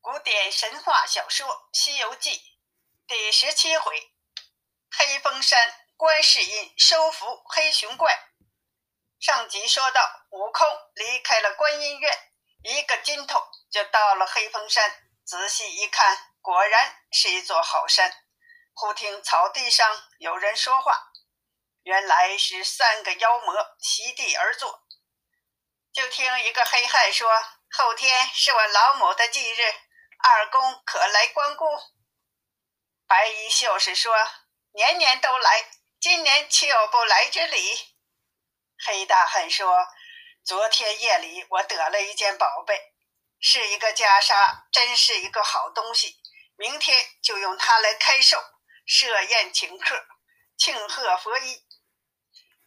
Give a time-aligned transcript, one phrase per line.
[0.00, 2.30] 古典神话小说《西游记》
[3.06, 4.12] 第十七回：
[4.96, 8.16] 黑风山观世音收服黑熊怪。
[9.20, 10.00] 上集说到，
[10.30, 12.32] 悟空离开了观音院，
[12.62, 15.10] 一个筋头就到了黑风山。
[15.24, 18.24] 仔细一看，果然是一座好山。
[18.72, 21.10] 忽听草地上有人说话，
[21.82, 24.86] 原来是三个妖魔席地而坐。
[25.92, 27.28] 就听一个黑汉说
[27.76, 29.74] ：“后天是我老母的忌日。”
[30.18, 31.64] 二公可来光顾。
[33.06, 34.14] 白衣秀士说
[34.72, 35.64] ：“年年都来，
[36.00, 37.94] 今年岂有不来之理？”
[38.86, 39.88] 黑大汉说
[40.44, 42.94] ：“昨天夜里我得了一件宝贝，
[43.40, 46.20] 是一个袈裟，真是一个好东西。
[46.56, 48.42] 明天就用它来开寿，
[48.84, 50.06] 设宴请客，
[50.56, 51.64] 庆贺佛衣，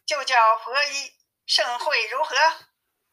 [0.06, 1.12] 就叫佛衣
[1.46, 2.34] 盛会如何？”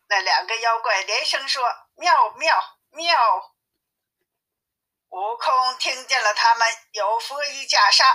[0.08, 1.64] 那两个妖怪连声说
[1.96, 3.56] ：“妙妙妙！”
[5.10, 8.06] 悟空听见了他们有佛衣袈裟，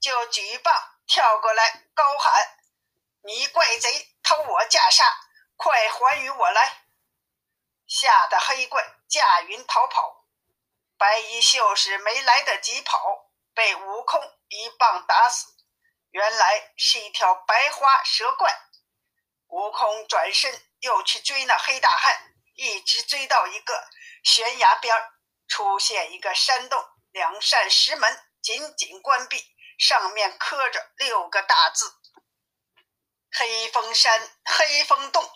[0.00, 0.74] 就举棒
[1.06, 2.32] 跳过来，高喊
[3.22, 5.04] ：“你怪贼，偷我袈裟，
[5.56, 6.84] 快还与我来！”
[7.86, 10.26] 吓得黑怪驾云逃跑。
[10.96, 15.54] 白衣秀士没来得及跑，被悟空一棒打死。
[16.10, 18.50] 原来是一条白花蛇怪。
[19.48, 23.88] 悟空转身又去追那黑大汉，一直追到一个
[24.24, 25.17] 悬崖边儿。
[25.48, 29.42] 出现一个山洞，两扇石门紧紧关闭，
[29.78, 31.94] 上面刻着六个大字
[33.32, 35.28] ：“黑风山黑风洞。”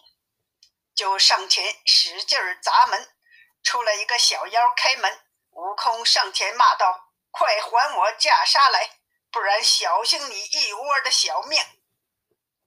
[0.94, 3.16] 就上前使劲儿砸门，
[3.64, 5.24] 出来一个小妖开门。
[5.50, 11.58] 悟空上前骂道：“快还我袈裟来，不然小心你一窝的小命！”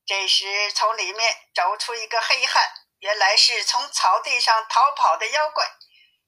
[0.05, 2.63] 这时从里面走出一个黑汉，
[2.99, 5.71] 原来是从草地上逃跑的妖怪。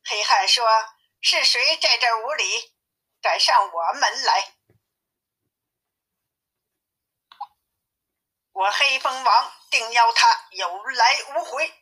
[0.05, 0.63] 黑汉说。
[1.29, 2.73] 是谁在这屋里，
[3.21, 4.53] 敢上我门来？
[8.53, 11.73] 我黑风王定要他有来无回。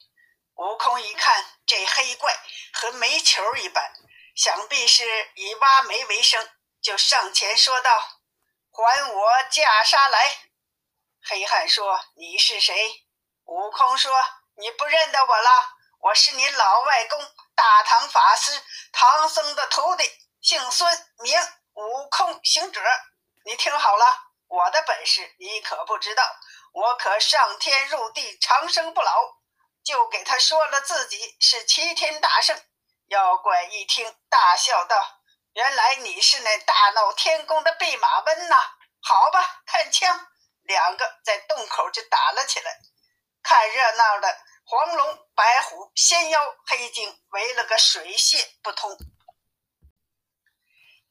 [0.56, 2.36] 悟空一看这黑怪
[2.74, 3.94] 和煤球一般，
[4.36, 5.04] 想必是
[5.36, 6.50] 以挖煤为生，
[6.82, 8.00] 就上前说道
[8.74, 10.40] ：“还我袈裟来！”
[11.22, 13.06] 黑汉说：“你是谁？”
[13.46, 14.12] 悟空说
[14.58, 17.20] ：“你不认得我了，我是你老外公。”
[17.56, 18.52] 大唐法师
[18.92, 20.04] 唐僧的徒弟，
[20.42, 21.36] 姓孙，名
[21.74, 22.82] 悟空，行者。
[23.46, 24.06] 你听好了，
[24.48, 26.24] 我的本事你可不知道，
[26.74, 29.36] 我可上天入地，长生不老。
[29.84, 32.60] 就给他说了自己是齐天大圣。
[33.10, 35.22] 妖怪一听，大笑道
[35.54, 38.56] ：“原来你是那大闹天宫的弼马温呐！
[39.00, 40.28] 好吧，看枪。”
[40.66, 42.80] 两个在洞口就打了起来。
[43.44, 44.38] 看热闹的。
[44.68, 48.98] 黄龙、白虎、仙妖、黑精围了个水泄不通。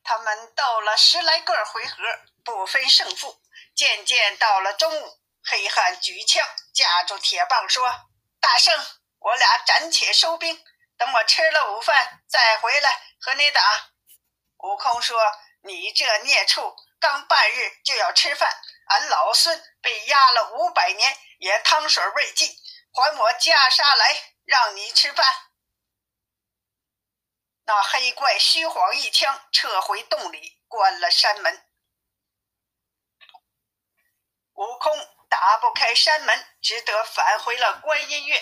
[0.02, 1.96] 他们斗了十来个回合，
[2.44, 3.40] 不分胜负。
[3.76, 6.44] 渐渐到了中午，黑汉举枪
[6.74, 7.88] 架住铁棒说
[8.40, 8.72] ：“大圣，
[9.20, 10.64] 我俩暂且收兵，
[10.98, 13.92] 等我吃了午饭再回来和你打。”
[14.58, 15.16] 悟空说
[15.62, 18.50] ：“你这孽畜，刚半日就要吃饭，
[18.88, 22.48] 俺老孙被压了五百年，也汤水未进。”
[22.96, 25.26] 还我袈裟来，让你吃饭。
[27.64, 31.68] 那黑怪虚晃一枪，撤回洞里，关了山门。
[34.52, 34.96] 悟空
[35.28, 38.40] 打不开山门，只得返回了观音院。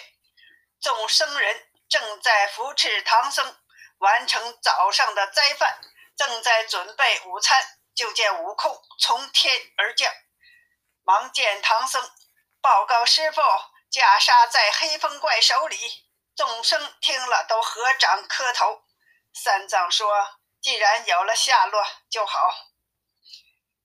[0.82, 3.58] 众僧人正在扶持唐僧
[4.00, 5.80] 完成早上的斋饭，
[6.14, 10.12] 正在准备午餐，就见悟空从天而降，
[11.04, 12.06] 忙见唐僧，
[12.60, 13.40] 报告师傅。
[13.92, 15.76] 袈裟在黑风怪手里，
[16.34, 18.84] 众生听了都合掌磕头。
[19.34, 22.38] 三藏说：“既然有了下落就好。”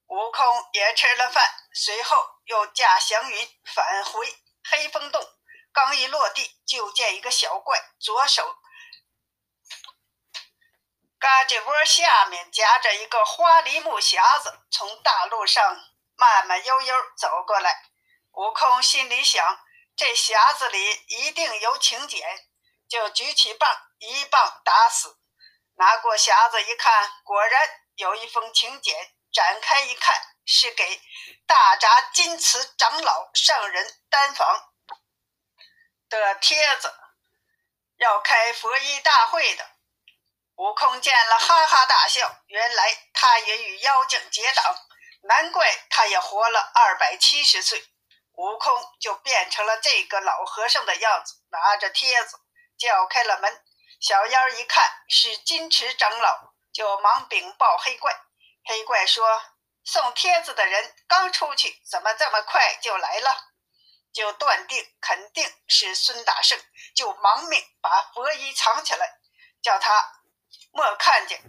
[0.08, 4.34] 悟空也吃了饭，随后又驾祥云返回
[4.72, 5.22] 黑风洞。
[5.74, 8.56] 刚一落地，就见一个小怪，左手
[11.20, 15.78] 嘎吱窝下面夹着一个花梨木匣子，从大路上
[16.16, 17.90] 慢慢悠悠走过来。
[18.32, 19.60] 悟空心里想。
[19.98, 22.48] 这匣子里一定有请柬，
[22.88, 25.18] 就举起棒，一棒打死。
[25.76, 28.96] 拿过匣子一看，果然有一封请柬。
[29.30, 30.16] 展开一看，
[30.46, 31.02] 是给
[31.46, 34.74] 大闸金瓷长老上人丹房
[36.10, 36.92] 的帖子，
[37.98, 39.70] 要开佛衣大会的。
[40.56, 42.42] 悟空见了，哈哈大笑。
[42.48, 44.76] 原来他也与妖精结党，
[45.24, 47.86] 难怪他也活了二百七十岁。
[48.38, 52.40] 悟空就变成了这个老和尚的样子，拿着帖子，
[52.78, 53.64] 叫开了门，
[54.00, 58.16] 小妖一看是金池长老，就忙禀报黑怪。
[58.64, 59.26] 黑怪说
[59.84, 63.46] ：“送帖子的人刚出去，怎么这么快就来了？”
[64.14, 66.60] 就断定肯定是孙大圣，
[66.96, 69.20] 就忙命把佛衣藏起来，
[69.62, 70.22] 叫他
[70.72, 71.42] 莫看见。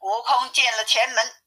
[0.00, 1.42] 悟空进了前门，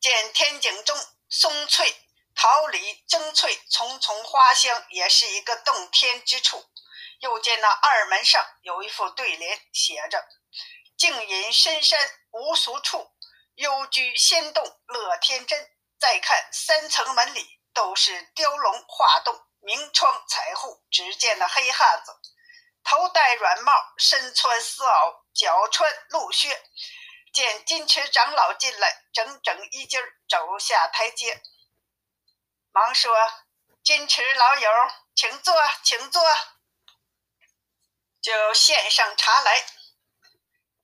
[0.00, 0.98] 见天井中
[1.28, 1.94] 松翠、
[2.42, 6.60] 桃李争翠，丛丛花香，也是一个洞天之处。
[7.20, 10.26] 又见那二门上有一副对联，写着
[10.98, 12.00] “静隐深山
[12.32, 13.12] 无俗处，
[13.54, 15.70] 幽居仙洞乐天真”。
[16.00, 22.12] 再看三层门里都是雕龙画栋、明窗彩户，只见那黑汉子
[22.82, 26.60] 头戴软帽，身穿丝袄，脚穿鹿靴。
[27.32, 31.40] 见金池长老进来，整整一襟走下台阶，
[32.72, 33.14] 忙说
[33.84, 34.70] ：“金池老友，
[35.14, 36.22] 请坐，请坐。”
[38.20, 39.64] 就献上茶来。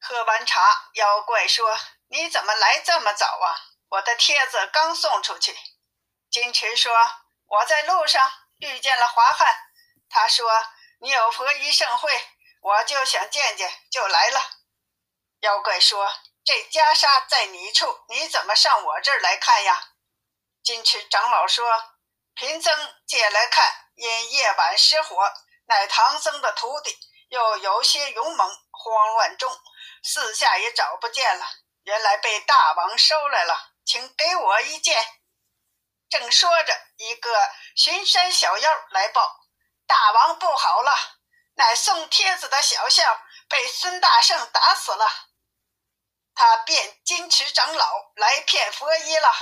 [0.01, 3.57] 喝完茶，妖怪说：“你怎么来这么早啊？
[3.89, 5.57] 我的帖子刚送出去。”
[6.31, 6.93] 金池说
[7.47, 9.57] ：“我在路上遇见了华汉，
[10.09, 10.51] 他说
[11.01, 12.29] 你有佛衣盛会，
[12.61, 14.41] 我就想见见，就来了。”
[15.41, 16.13] 妖怪说。
[16.45, 19.88] 这袈裟在你处，你怎么上我这儿来看呀？
[20.69, 21.65] 金池长老说
[22.37, 25.33] ：“贫僧借来看，因夜晚失火，
[25.65, 26.95] 乃唐僧的徒弟，
[27.31, 29.51] 又有些勇猛，慌乱中，
[30.03, 31.47] 四下也找不见了。
[31.85, 35.23] 原来被大王收来了，请给我一件。”
[36.11, 39.41] 正说着，一个巡山小妖来报
[39.89, 40.95] ：“大王不好了，
[41.55, 45.11] 乃送帖子的小校被孙大圣打死了。”
[46.37, 49.33] 他变金池长老来骗佛衣了。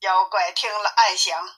[0.00, 1.56] 妖怪听了，暗想：“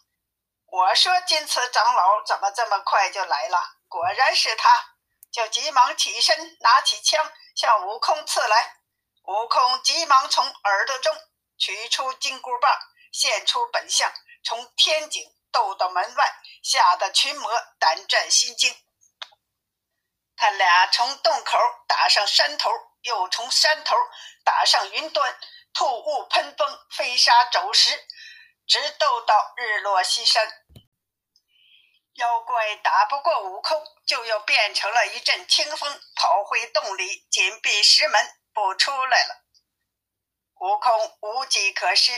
[0.66, 3.58] 我说金慈长老怎么这么快就来了？
[3.88, 4.94] 果然是他。”
[5.30, 8.76] 就急忙起身，拿起枪向悟空刺来。
[9.24, 11.14] 悟空急忙从耳朵中
[11.58, 12.78] 取出金箍棒，
[13.12, 14.10] 现出本相，
[14.42, 18.74] 从天井斗到门外，吓得群魔胆战心惊。
[20.36, 22.70] 他俩从洞口打上山头。
[23.02, 23.96] 又从山头
[24.44, 25.38] 打上云端，
[25.72, 27.90] 吐雾喷风，飞沙走石，
[28.68, 30.46] 直斗到日落西山。
[32.16, 38.20] 妖怪打不过悟空，就又变成了一阵清风，跑回洞里，紧闭石门，
[38.52, 39.44] 不出来了。
[40.56, 42.12] 悟空无计可施，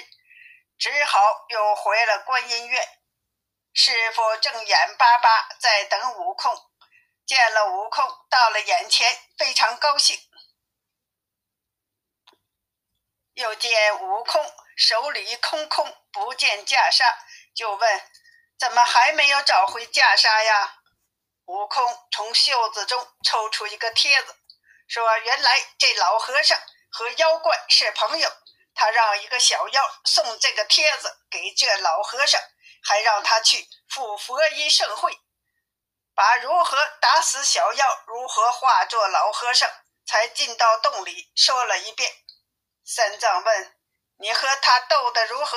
[0.76, 1.20] 只好
[1.50, 2.84] 又回了观音院。
[3.72, 6.52] 师傅正眼巴巴在等悟空，
[7.26, 10.18] 见了悟空到了眼前，非常高兴。
[13.34, 17.04] 又见悟空手里空空，不见袈裟，
[17.54, 18.02] 就问
[18.58, 20.76] ：“怎么还没有找回袈裟呀？”
[21.46, 24.36] 悟空从袖子中抽出一个帖子，
[24.88, 26.58] 说：“原来这老和尚
[26.90, 28.32] 和妖怪是朋友，
[28.74, 32.40] 他让一个小妖送这个帖子给这老和尚，
[32.82, 35.18] 还让他去赴佛衣盛会，
[36.14, 39.68] 把如何打死小妖，如何化作老和尚，
[40.06, 42.12] 才进到洞里说了一遍。”
[42.92, 43.78] 三藏问
[44.18, 45.56] ：“你和他斗得如何？”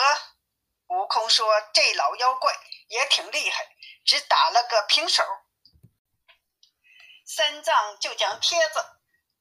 [0.90, 2.54] 悟空说：“这老妖怪
[2.90, 3.76] 也挺厉害，
[4.06, 5.24] 只打了个平手。”
[7.26, 8.86] 三藏就将帖子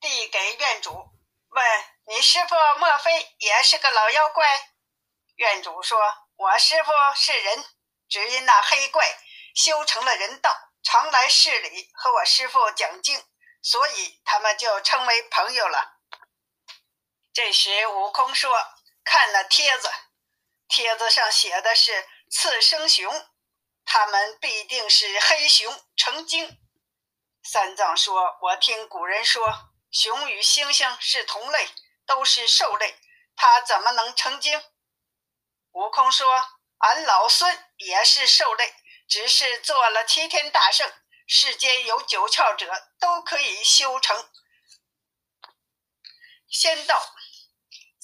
[0.00, 0.90] 递给院主，
[1.50, 4.70] 问：“你师傅莫非也是个老妖怪？”
[5.36, 6.00] 院主说
[6.36, 7.62] ：“我师傅是人，
[8.08, 9.06] 只因那黑怪
[9.54, 10.50] 修成了人道，
[10.82, 13.22] 常来市里和我师傅讲经，
[13.60, 15.91] 所以他们就称为朋友了。”
[17.34, 18.54] 这时，悟空说
[19.04, 19.90] ：“看那帖子，
[20.68, 23.26] 帖子上写的是次生熊，
[23.86, 26.60] 他们必定是黑熊成精。”
[27.42, 31.70] 三藏说：“我听古人说，熊与猩猩是同类，
[32.04, 33.00] 都是兽类，
[33.34, 34.62] 它怎么能成精？”
[35.72, 36.28] 悟空说
[36.78, 38.74] ：“俺老孙也是兽类，
[39.08, 40.92] 只是做了齐天大圣，
[41.26, 44.30] 世间有九窍者都可以修成
[46.50, 47.02] 仙道。”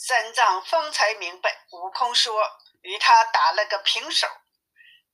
[0.09, 2.43] 三藏方才明白，悟空说
[2.81, 4.27] 与他打了个平手。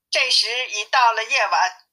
[0.09, 1.85] 这时已到了夜晚，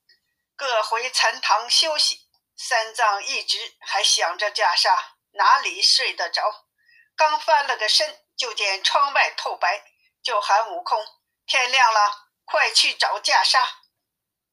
[0.56, 2.30] 各回禅堂休息。
[2.56, 4.96] 三藏一直还想着袈裟，
[5.32, 6.68] 哪里睡得着？
[7.16, 9.84] 刚翻了个身，就见窗外透白，
[10.22, 11.04] 就喊悟空
[11.48, 13.68] ：“天亮了，快去找袈裟！”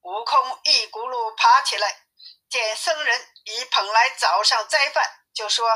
[0.00, 2.06] 悟空一骨碌爬起来，
[2.48, 5.68] 见僧人已捧来早上斋饭，就说：“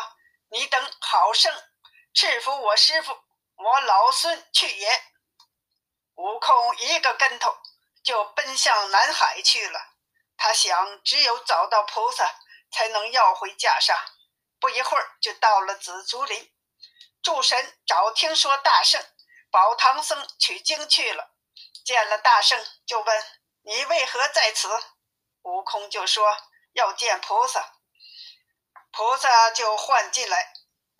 [0.49, 1.53] 你等好生。”
[2.15, 3.13] 赤服我师傅，
[3.57, 5.03] 我老孙去也！
[6.15, 7.57] 悟空一个跟头
[8.05, 9.81] 就奔向南海去了。
[10.37, 12.35] 他想，只有找到菩萨，
[12.71, 13.97] 才能要回袈裟。
[14.61, 16.53] 不一会儿就到了紫竹林。
[17.23, 19.03] 诸神早听说大圣
[19.51, 21.31] 保唐僧取经去了，
[21.85, 23.25] 见了大圣就问
[23.65, 24.69] ：“你为何在此？”
[25.43, 26.37] 悟空就说
[26.75, 27.79] ：“要见菩萨。”
[28.93, 30.52] 菩萨就唤进来。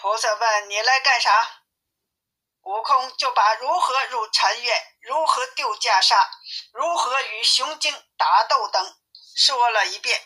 [0.03, 1.63] 菩萨问：“你来干啥？”
[2.63, 6.29] 悟空就把如何入禅院、如何丢袈裟、
[6.73, 8.99] 如何与熊精打斗等
[9.37, 10.21] 说了一遍。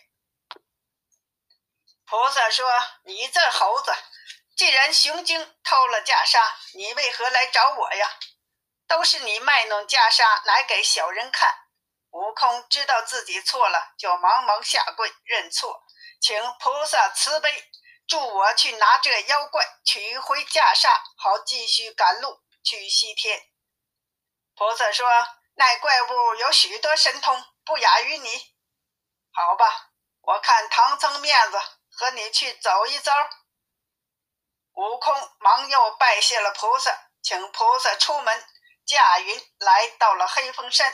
[2.07, 2.67] 菩萨说
[3.05, 3.95] ：“你这猴子，
[4.57, 6.41] 既然熊精偷了袈裟，
[6.73, 8.19] 你为何来找我呀？
[8.89, 11.55] 都是你卖弄袈裟来给小人看。”
[12.13, 15.85] 悟空知道自己错了，就忙忙下跪认错，
[16.19, 17.71] 请菩萨慈悲，
[18.07, 23.43] 助我去拿这妖怪取回袈裟，好继续赶路去西天。
[24.55, 25.07] 菩萨说
[25.55, 28.55] ：“那怪物有许多神通，不亚于你。
[29.33, 29.91] 好吧，
[30.23, 31.61] 我看唐僧面子。”
[31.99, 33.11] 和你去走一遭。
[34.75, 38.47] 悟空忙又拜谢了菩萨，请菩萨出门
[38.85, 40.93] 驾云来到了黑风山，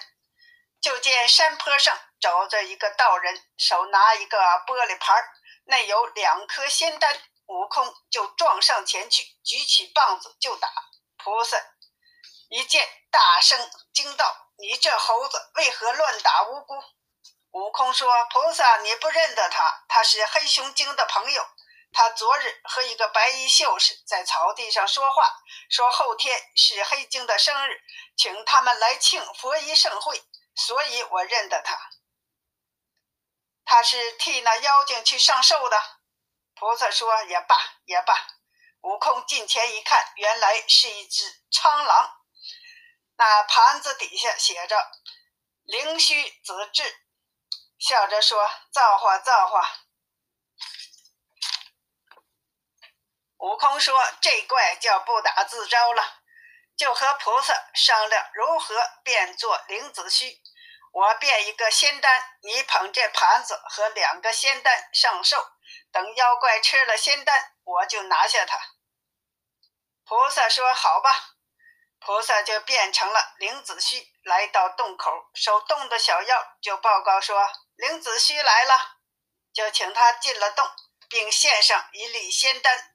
[0.81, 5.29] 就见山坡上走着一个道人，手拿一个玻璃盘
[5.65, 7.23] 内有两颗仙丹。
[7.47, 10.69] 悟空就撞上前去，举起棒子就打。
[11.19, 11.59] 菩萨
[12.49, 16.83] 一见，大声惊道：“你这猴子为何乱打无辜？”
[17.53, 21.47] 悟空说：“菩萨，你不认得他，他是黑熊精的朋友。
[21.93, 25.31] 他昨日和一个白衣秀士在草地上说话，
[25.69, 27.83] 说后天是黑精的生日，
[28.17, 30.23] 请他们来庆佛衣盛会，
[30.55, 31.77] 所以我认得他。
[33.65, 35.83] 他是替那妖精去上寿的。”
[36.55, 38.15] 菩萨说：“也罢，也罢。”
[38.83, 42.19] 悟空近前一看，原来是一只苍狼。
[43.17, 44.91] 那盘子底下写着
[45.63, 47.01] “灵虚子智”。
[47.79, 49.67] 笑着说：“造化，造化。”
[53.39, 56.23] 悟空说：“这怪叫不打自招了，
[56.77, 60.42] 就和菩萨商量如何变作灵子虚。
[60.93, 65.45] 我变一个仙丹，你捧这盘子和两个仙丹上寿。
[65.91, 68.59] 等妖怪吃了仙丹，我就拿下他。”
[70.05, 71.31] 菩萨说：“好吧。”
[71.99, 77.49] 菩萨就变成了灵子虚，来到洞口，守洞的小妖就报告说。
[77.77, 78.99] 灵子虚来了，
[79.53, 80.69] 就请他进了洞，
[81.09, 82.93] 并献上一粒仙丹。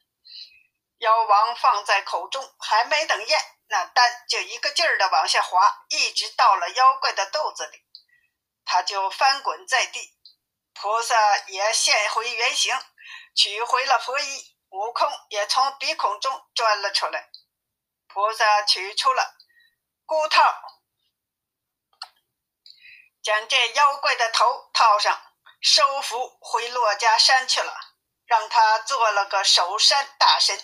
[1.00, 7.87] 妖王放在口中，还没等咽，那丹就一个劲儿的往下滑，一直到了妖怪的肚子里，
[8.67, 10.13] 他就翻滚在地。
[10.74, 11.15] 菩萨
[11.47, 12.77] 也现回原形，
[13.33, 14.55] 取回了佛衣。
[14.69, 17.31] 悟空也从鼻孔中钻了出来。
[18.07, 19.36] 菩萨取出了
[20.05, 20.43] 箍套。
[23.24, 25.19] 将这妖怪的头套上，
[25.62, 27.74] 收服回珞珈山去了，
[28.25, 30.57] 让他做了个守山大神。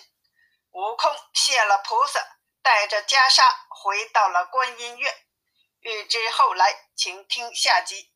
[0.70, 2.20] 悟空谢了菩萨，
[2.62, 5.23] 带着袈裟回到了观音院。
[5.84, 8.13] 欲知后来，请听下集。